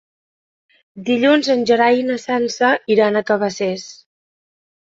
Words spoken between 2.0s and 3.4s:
i na Sança iran a